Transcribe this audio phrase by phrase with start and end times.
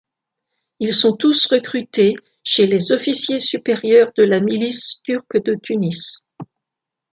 [0.79, 6.21] Ils sont tous recrutés chez les officiers supérieurs de la milice turque de Tunis.